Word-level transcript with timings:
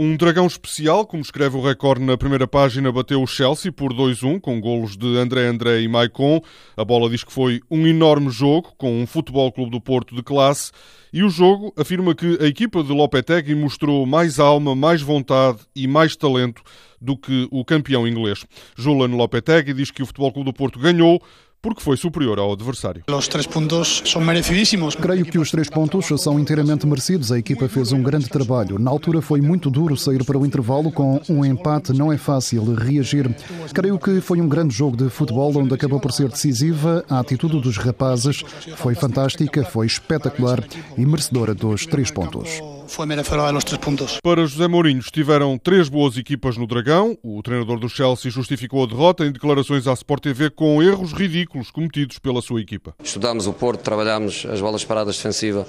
Um 0.00 0.16
dragão 0.16 0.46
especial, 0.46 1.04
como 1.04 1.24
escreve 1.24 1.56
o 1.56 1.60
recorde 1.60 2.04
na 2.04 2.16
primeira 2.16 2.46
página, 2.46 2.92
bateu 2.92 3.20
o 3.20 3.26
Chelsea 3.26 3.72
por 3.72 3.92
2-1, 3.92 4.40
com 4.40 4.60
golos 4.60 4.96
de 4.96 5.18
André 5.18 5.48
André 5.48 5.80
e 5.80 5.88
Maicon. 5.88 6.40
A 6.76 6.84
bola 6.84 7.10
diz 7.10 7.24
que 7.24 7.32
foi 7.32 7.60
um 7.68 7.84
enorme 7.84 8.30
jogo, 8.30 8.72
com 8.78 9.02
um 9.02 9.08
Futebol 9.08 9.50
Clube 9.50 9.72
do 9.72 9.80
Porto 9.80 10.14
de 10.14 10.22
classe. 10.22 10.70
E 11.12 11.24
o 11.24 11.28
jogo 11.28 11.74
afirma 11.76 12.14
que 12.14 12.38
a 12.40 12.46
equipa 12.46 12.84
de 12.84 12.92
Lopetegui 12.92 13.56
mostrou 13.56 14.06
mais 14.06 14.38
alma, 14.38 14.72
mais 14.72 15.02
vontade 15.02 15.58
e 15.74 15.88
mais 15.88 16.14
talento 16.14 16.62
do 17.00 17.16
que 17.16 17.48
o 17.50 17.64
campeão 17.64 18.06
inglês. 18.06 18.46
Julian 18.76 19.16
Lopetegui 19.16 19.74
diz 19.74 19.90
que 19.90 20.04
o 20.04 20.06
Futebol 20.06 20.32
Clube 20.32 20.52
do 20.52 20.54
Porto 20.54 20.78
ganhou 20.78 21.20
porque 21.60 21.82
foi 21.82 21.96
superior 21.96 22.38
ao 22.38 22.52
adversário. 22.52 23.02
Os 23.08 23.28
três 23.28 23.46
pontos 23.46 24.02
são 24.06 24.20
merecidíssimos. 24.20 24.94
Creio 24.94 25.24
que 25.24 25.38
os 25.38 25.50
três 25.50 25.68
pontos 25.68 26.06
são 26.22 26.38
inteiramente 26.38 26.86
merecidos. 26.86 27.32
A 27.32 27.38
equipa 27.38 27.68
fez 27.68 27.92
um 27.92 28.02
grande 28.02 28.28
trabalho. 28.28 28.78
Na 28.78 28.90
altura 28.90 29.20
foi 29.20 29.40
muito 29.40 29.70
duro 29.70 29.96
sair 29.96 30.24
para 30.24 30.38
o 30.38 30.46
intervalo 30.46 30.90
com 30.92 31.20
um 31.28 31.44
empate. 31.44 31.92
Não 31.92 32.12
é 32.12 32.16
fácil 32.16 32.74
reagir. 32.74 33.28
Creio 33.74 33.98
que 33.98 34.20
foi 34.20 34.40
um 34.40 34.48
grande 34.48 34.74
jogo 34.74 34.96
de 34.96 35.08
futebol 35.08 35.56
onde 35.56 35.74
acabou 35.74 36.00
por 36.00 36.12
ser 36.12 36.28
decisiva. 36.28 37.04
A 37.08 37.20
atitude 37.20 37.60
dos 37.60 37.76
rapazes 37.76 38.42
foi 38.76 38.94
fantástica, 38.94 39.64
foi 39.64 39.86
espetacular 39.86 40.62
e 40.96 41.04
merecedora 41.04 41.54
dos 41.54 41.86
três 41.86 42.10
pontos 42.10 42.77
foi 42.88 43.06
merecedora 43.06 43.52
dos 43.52 43.64
três 43.64 43.80
pontos. 43.80 44.18
Para 44.22 44.46
José 44.46 44.66
Mourinho, 44.66 45.00
estiveram 45.00 45.56
três 45.58 45.88
boas 45.88 46.16
equipas 46.16 46.56
no 46.56 46.66
Dragão. 46.66 47.16
O 47.22 47.42
treinador 47.42 47.78
do 47.78 47.88
Chelsea 47.88 48.30
justificou 48.30 48.82
a 48.82 48.86
derrota 48.86 49.24
em 49.24 49.30
declarações 49.30 49.86
à 49.86 49.92
Sport 49.92 50.22
TV 50.22 50.50
com 50.50 50.82
erros 50.82 51.12
ridículos 51.12 51.70
cometidos 51.70 52.18
pela 52.18 52.40
sua 52.40 52.60
equipa. 52.60 52.94
Estudámos 53.02 53.46
o 53.46 53.52
Porto, 53.52 53.82
trabalhámos 53.82 54.46
as 54.46 54.60
bolas 54.60 54.84
paradas 54.84 55.16
defensiva 55.16 55.66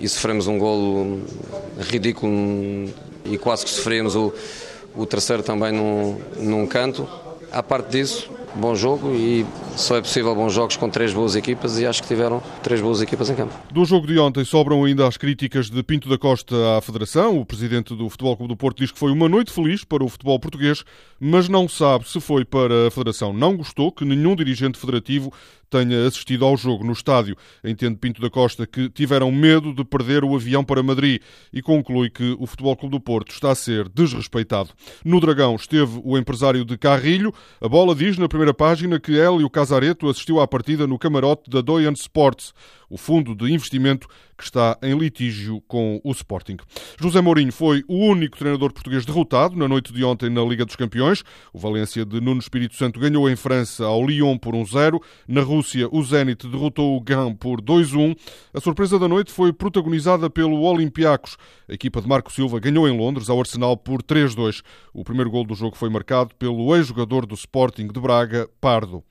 e 0.00 0.08
sofremos 0.08 0.46
um 0.46 0.58
golo 0.58 1.22
ridículo 1.78 2.32
e 3.24 3.36
quase 3.38 3.64
que 3.64 3.70
sofremos 3.70 4.16
o, 4.16 4.32
o 4.96 5.06
terceiro 5.06 5.42
também 5.42 5.72
num, 5.72 6.18
num 6.38 6.66
canto. 6.66 7.06
À 7.52 7.62
parte 7.62 7.90
disso, 7.90 8.30
bom 8.54 8.74
jogo 8.74 9.14
e 9.14 9.46
só 9.76 9.96
é 9.96 10.00
possível 10.00 10.34
bons 10.34 10.52
jogos 10.52 10.76
com 10.76 10.88
três 10.88 11.12
boas 11.12 11.36
equipas 11.36 11.78
e 11.78 11.86
acho 11.86 12.02
que 12.02 12.08
tiveram 12.08 12.42
três 12.62 12.80
boas 12.80 13.00
equipas 13.00 13.30
em 13.30 13.34
campo. 13.34 13.54
Do 13.70 13.84
jogo 13.84 14.06
de 14.06 14.18
ontem 14.18 14.44
sobram 14.44 14.84
ainda 14.84 15.06
as 15.06 15.16
críticas 15.16 15.70
de 15.70 15.82
Pinto 15.82 16.08
da 16.08 16.18
Costa 16.18 16.54
à 16.76 16.80
Federação. 16.80 17.38
O 17.38 17.46
presidente 17.46 17.94
do 17.94 18.08
Futebol 18.08 18.36
Clube 18.36 18.52
do 18.52 18.56
Porto 18.56 18.78
diz 18.78 18.90
que 18.90 18.98
foi 18.98 19.12
uma 19.12 19.28
noite 19.28 19.52
feliz 19.52 19.84
para 19.84 20.04
o 20.04 20.08
futebol 20.08 20.38
português, 20.38 20.84
mas 21.18 21.48
não 21.48 21.68
sabe 21.68 22.08
se 22.08 22.20
foi 22.20 22.44
para 22.44 22.88
a 22.88 22.90
Federação. 22.90 23.32
Não 23.32 23.56
gostou 23.56 23.92
que 23.92 24.04
nenhum 24.04 24.34
dirigente 24.34 24.78
federativo 24.78 25.32
tenha 25.70 26.06
assistido 26.06 26.44
ao 26.44 26.56
jogo 26.56 26.84
no 26.84 26.92
estádio. 26.92 27.36
Entende 27.64 27.96
Pinto 27.96 28.20
da 28.20 28.28
Costa 28.28 28.66
que 28.66 28.90
tiveram 28.90 29.30
medo 29.30 29.72
de 29.72 29.84
perder 29.84 30.24
o 30.24 30.34
avião 30.34 30.64
para 30.64 30.82
Madrid 30.82 31.22
e 31.52 31.62
conclui 31.62 32.10
que 32.10 32.36
o 32.38 32.46
Futebol 32.46 32.76
Clube 32.76 32.96
do 32.96 33.00
Porto 33.00 33.30
está 33.30 33.52
a 33.52 33.54
ser 33.54 33.88
desrespeitado. 33.88 34.70
No 35.04 35.20
Dragão 35.20 35.54
esteve 35.54 36.00
o 36.04 36.18
empresário 36.18 36.64
de 36.64 36.76
Carrilho. 36.76 37.32
A 37.60 37.68
bola 37.68 37.94
diz 37.94 38.18
na 38.18 38.28
primeira 38.28 38.52
página 38.52 38.98
que 38.98 39.18
Hélio 39.18 39.48
Casareto 39.48 40.08
assistiu 40.08 40.40
à 40.40 40.48
partida 40.48 40.86
no 40.86 40.98
camarote 40.98 41.48
da 41.48 41.60
Doyen 41.60 41.92
Sports, 41.92 42.52
o 42.88 42.98
fundo 42.98 43.34
de 43.34 43.52
investimento 43.52 44.08
que 44.40 44.44
está 44.44 44.78
em 44.82 44.98
litígio 44.98 45.60
com 45.68 46.00
o 46.02 46.10
Sporting. 46.12 46.56
José 46.98 47.20
Mourinho 47.20 47.52
foi 47.52 47.84
o 47.86 47.94
único 47.94 48.38
treinador 48.38 48.72
português 48.72 49.04
derrotado 49.04 49.54
na 49.54 49.68
noite 49.68 49.92
de 49.92 50.02
ontem 50.02 50.30
na 50.30 50.42
Liga 50.42 50.64
dos 50.64 50.76
Campeões. 50.76 51.22
O 51.52 51.58
Valência 51.58 52.06
de 52.06 52.20
Nuno 52.20 52.40
Espírito 52.40 52.74
Santo 52.74 52.98
ganhou 52.98 53.28
em 53.28 53.36
França 53.36 53.84
ao 53.84 54.04
Lyon 54.04 54.38
por 54.38 54.54
1-0. 54.54 54.98
Na 55.28 55.42
Rússia, 55.42 55.59
o 55.90 56.02
Zenit 56.02 56.46
derrotou 56.48 56.96
o 56.96 57.00
Gant 57.00 57.36
por 57.36 57.60
2-1. 57.60 58.16
A 58.52 58.60
surpresa 58.60 58.98
da 58.98 59.08
noite 59.08 59.32
foi 59.32 59.52
protagonizada 59.52 60.28
pelo 60.28 60.62
Olympiacos. 60.62 61.36
A 61.68 61.74
equipa 61.74 62.00
de 62.00 62.08
Marco 62.08 62.32
Silva 62.32 62.58
ganhou 62.58 62.88
em 62.88 62.96
Londres 62.96 63.28
ao 63.28 63.38
Arsenal 63.38 63.76
por 63.76 64.02
3-2. 64.02 64.62
O 64.92 65.04
primeiro 65.04 65.30
gol 65.30 65.44
do 65.44 65.54
jogo 65.54 65.76
foi 65.76 65.88
marcado 65.88 66.34
pelo 66.34 66.74
ex-jogador 66.74 67.26
do 67.26 67.34
Sporting 67.34 67.86
de 67.88 68.00
Braga, 68.00 68.48
Pardo. 68.60 69.02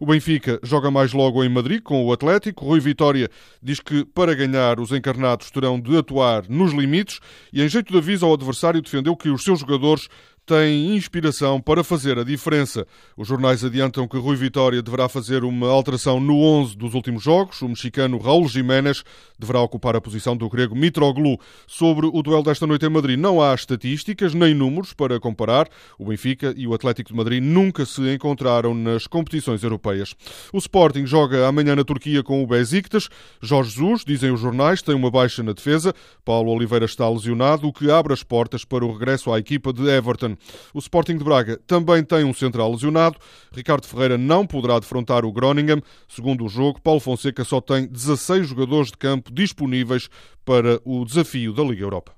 O 0.00 0.06
Benfica 0.06 0.58
joga 0.62 0.90
mais 0.90 1.12
logo 1.12 1.42
em 1.44 1.48
Madrid 1.48 1.82
com 1.82 2.04
o 2.04 2.12
Atlético. 2.12 2.64
Rui 2.64 2.80
Vitória 2.80 3.28
diz 3.62 3.80
que 3.80 4.04
para 4.04 4.34
ganhar 4.34 4.80
os 4.80 4.92
encarnados 4.92 5.50
terão 5.50 5.80
de 5.80 5.96
atuar 5.96 6.48
nos 6.48 6.72
limites 6.72 7.20
e, 7.52 7.62
em 7.62 7.68
jeito 7.68 7.92
de 7.92 7.98
aviso 7.98 8.24
ao 8.26 8.34
adversário, 8.34 8.80
defendeu 8.80 9.16
que 9.16 9.28
os 9.28 9.42
seus 9.42 9.60
jogadores 9.60 10.08
tem 10.46 10.94
inspiração 10.94 11.60
para 11.60 11.82
fazer 11.82 12.18
a 12.18 12.24
diferença. 12.24 12.86
Os 13.16 13.26
jornais 13.26 13.64
adiantam 13.64 14.06
que 14.06 14.16
Rui 14.16 14.36
Vitória 14.36 14.80
deverá 14.80 15.08
fazer 15.08 15.42
uma 15.42 15.68
alteração 15.68 16.20
no 16.20 16.40
11 16.40 16.76
dos 16.76 16.94
últimos 16.94 17.22
jogos. 17.22 17.60
O 17.62 17.68
mexicano 17.68 18.16
Raul 18.16 18.46
Jiménez 18.48 19.02
deverá 19.36 19.60
ocupar 19.60 19.96
a 19.96 20.00
posição 20.00 20.36
do 20.36 20.48
grego 20.48 20.76
Mitroglou. 20.76 21.40
Sobre 21.66 22.06
o 22.06 22.22
duelo 22.22 22.44
desta 22.44 22.66
noite 22.66 22.86
em 22.86 22.88
Madrid, 22.88 23.18
não 23.18 23.42
há 23.42 23.52
estatísticas 23.54 24.34
nem 24.34 24.54
números 24.54 24.92
para 24.92 25.18
comparar. 25.18 25.68
O 25.98 26.06
Benfica 26.06 26.54
e 26.56 26.66
o 26.66 26.74
Atlético 26.74 27.10
de 27.10 27.16
Madrid 27.16 27.42
nunca 27.42 27.84
se 27.84 28.02
encontraram 28.14 28.72
nas 28.72 29.08
competições 29.08 29.64
europeias. 29.64 30.14
O 30.52 30.58
Sporting 30.58 31.06
joga 31.06 31.48
amanhã 31.48 31.74
na 31.74 31.82
Turquia 31.82 32.22
com 32.22 32.42
o 32.42 32.46
Besiktas. 32.46 33.08
Jorge 33.42 33.72
Jesus, 33.72 34.04
dizem 34.04 34.30
os 34.30 34.40
jornais, 34.40 34.80
tem 34.80 34.94
uma 34.94 35.10
baixa 35.10 35.42
na 35.42 35.52
defesa. 35.52 35.92
Paulo 36.24 36.52
Oliveira 36.52 36.84
está 36.84 37.08
lesionado, 37.08 37.66
o 37.66 37.72
que 37.72 37.90
abre 37.90 38.12
as 38.12 38.22
portas 38.22 38.64
para 38.64 38.84
o 38.84 38.92
regresso 38.92 39.32
à 39.32 39.40
equipa 39.40 39.72
de 39.72 39.88
Everton. 39.88 40.35
O 40.72 40.78
Sporting 40.78 41.16
de 41.18 41.24
Braga 41.24 41.60
também 41.66 42.02
tem 42.04 42.24
um 42.24 42.34
central 42.34 42.70
lesionado. 42.70 43.18
Ricardo 43.52 43.86
Ferreira 43.86 44.18
não 44.18 44.46
poderá 44.46 44.78
defrontar 44.78 45.24
o 45.24 45.32
Groningen. 45.32 45.82
Segundo 46.08 46.44
o 46.44 46.48
jogo, 46.48 46.80
Paulo 46.80 47.00
Fonseca 47.00 47.44
só 47.44 47.60
tem 47.60 47.86
16 47.86 48.48
jogadores 48.48 48.90
de 48.90 48.96
campo 48.96 49.32
disponíveis 49.32 50.08
para 50.44 50.80
o 50.84 51.04
desafio 51.04 51.52
da 51.52 51.62
Liga 51.62 51.82
Europa. 51.82 52.12